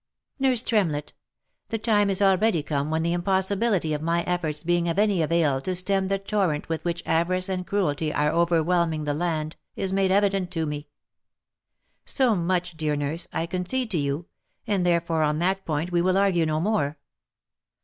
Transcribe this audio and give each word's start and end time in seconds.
"Nurse 0.39 0.63
Tremlett! 0.63 1.13
the 1.69 1.77
time 1.77 2.09
is 2.09 2.23
already 2.23 2.63
come 2.63 2.89
when 2.89 3.03
the 3.03 3.13
impossibility 3.13 3.93
of 3.93 4.01
my 4.01 4.23
efforts 4.23 4.63
being 4.63 4.89
of 4.89 4.97
any 4.97 5.21
avail 5.21 5.61
to 5.61 5.75
stem 5.75 6.07
the 6.07 6.17
torrent 6.17 6.67
with 6.67 6.83
which 6.83 7.03
avarice 7.05 7.47
and 7.47 7.67
cruelty 7.67 8.11
are 8.11 8.31
overwhelming 8.31 9.03
the 9.03 9.13
land, 9.13 9.57
is 9.75 9.93
made 9.93 10.09
evident 10.09 10.49
to 10.49 10.65
me. 10.65 10.87
So 12.03 12.35
much, 12.35 12.75
dear 12.75 12.95
nurse, 12.95 13.27
I 13.31 13.45
concede 13.45 13.91
to 13.91 13.99
you, 13.99 14.25
and 14.65 14.87
therefore 14.87 15.21
on 15.21 15.37
that 15.37 15.65
point 15.67 15.91
we 15.91 16.01
will 16.01 16.17
argue 16.17 16.47
no 16.47 16.59
more. 16.59 16.97